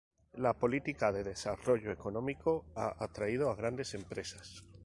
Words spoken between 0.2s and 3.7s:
La política de desarrollo económico ha atraído a